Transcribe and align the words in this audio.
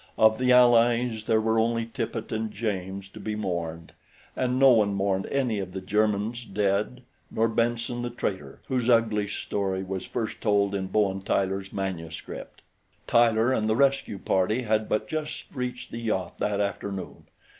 Of 0.17 0.39
the 0.39 0.51
Allies 0.51 1.27
there 1.27 1.39
were 1.39 1.59
only 1.59 1.85
Tippet 1.85 2.31
and 2.31 2.51
James 2.51 3.07
to 3.09 3.19
be 3.19 3.35
mourned, 3.35 3.91
and 4.35 4.57
no 4.57 4.71
one 4.71 4.95
mourned 4.95 5.27
any 5.27 5.59
of 5.59 5.73
the 5.73 5.79
Germans 5.79 6.43
dead 6.43 7.03
nor 7.29 7.47
Benson, 7.47 8.01
the 8.01 8.09
traitor, 8.09 8.61
whose 8.67 8.89
ugly 8.89 9.27
story 9.27 9.83
was 9.83 10.03
first 10.07 10.41
told 10.41 10.73
in 10.73 10.87
Bowen 10.87 11.21
Tyler's 11.21 11.71
manuscript. 11.71 12.63
Tyler 13.05 13.51
and 13.53 13.69
the 13.69 13.75
rescue 13.75 14.17
party 14.17 14.63
had 14.63 14.89
but 14.89 15.07
just 15.07 15.53
reached 15.53 15.91
the 15.91 15.99
yacht 16.01 16.39
that 16.39 16.59
afternoon. 16.59 17.25